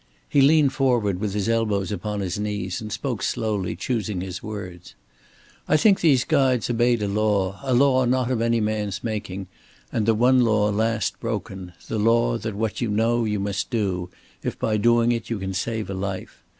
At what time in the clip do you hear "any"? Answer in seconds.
8.41-8.59